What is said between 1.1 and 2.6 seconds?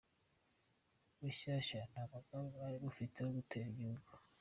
Rushyashya:Nta mugambi